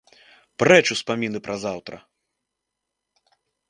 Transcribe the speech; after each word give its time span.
Прэч 0.63 0.83
успаміны 0.95 1.39
пра 1.51 1.55
заўтра. 1.67 1.95